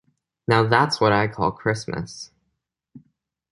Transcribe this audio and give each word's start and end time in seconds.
Now 0.47 0.63
That's 0.67 0.99
What 0.99 1.11
I 1.11 1.27
Call 1.27 1.51
Christmas! 1.51 2.31